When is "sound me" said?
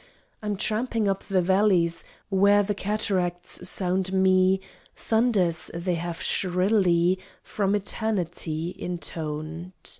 3.69-4.59